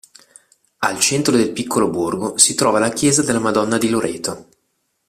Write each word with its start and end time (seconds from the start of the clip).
Al 0.79 0.99
centro 0.99 1.37
del 1.37 1.51
piccolo 1.51 1.87
borgo 1.91 2.33
di 2.35 2.55
trova 2.55 2.79
la 2.79 2.89
Chiesa 2.89 3.21
della 3.21 3.37
Madonna 3.37 3.77
di 3.77 3.87
Loreto. 3.89 4.47